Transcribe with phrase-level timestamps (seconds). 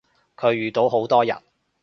[0.35, 1.37] 佢遇到好多人